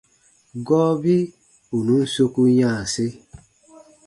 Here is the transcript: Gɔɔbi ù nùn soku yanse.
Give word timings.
Gɔɔbi 0.67 1.15
ù 1.75 1.77
nùn 1.85 2.03
soku 2.13 2.43
yanse. 2.59 3.05